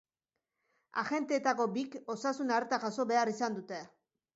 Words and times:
Agenteetako 1.01 1.69
bik 1.77 2.01
osasun 2.17 2.59
arreta 2.59 2.85
jaso 2.89 3.11
behar 3.15 3.39
izan 3.39 3.63
dute. 3.65 3.89